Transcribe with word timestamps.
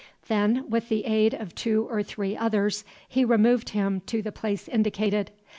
Then, 0.29 0.67
with 0.67 0.89
the 0.89 1.05
aid 1.05 1.35
of 1.35 1.53
two 1.53 1.85
or 1.87 2.01
three 2.01 2.35
others, 2.35 2.83
he 3.07 3.23
removed 3.23 3.69
him 3.69 4.01
to 4.07 4.23
the 4.23 4.31
place 4.31 4.67
indicated. 4.67 5.29